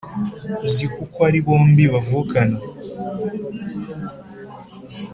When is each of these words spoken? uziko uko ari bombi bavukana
uziko 0.67 0.97
uko 1.05 1.19
ari 1.27 1.39
bombi 1.45 1.83
bavukana 1.93 2.57